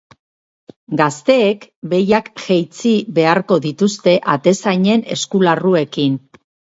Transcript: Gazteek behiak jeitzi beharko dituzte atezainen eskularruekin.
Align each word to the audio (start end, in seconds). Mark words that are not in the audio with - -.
Gazteek 0.99 1.67
behiak 1.91 2.31
jeitzi 2.45 2.93
beharko 3.17 3.57
dituzte 3.65 4.15
atezainen 4.37 5.05
eskularruekin. 5.17 6.17